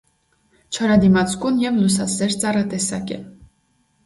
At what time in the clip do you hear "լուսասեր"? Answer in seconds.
1.83-2.35